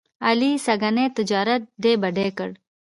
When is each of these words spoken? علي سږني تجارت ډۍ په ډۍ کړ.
علي 0.27 0.51
سږني 0.65 1.05
تجارت 1.17 1.61
ډۍ 1.83 1.93
په 2.01 2.09
ډۍ 2.15 2.29
کړ. 2.37 2.49